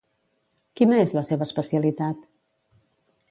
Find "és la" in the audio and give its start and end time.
1.01-1.23